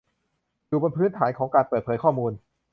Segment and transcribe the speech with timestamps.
[0.67, 2.31] อยู่บนพื้นฐานของการเปิดเผยข้อมูล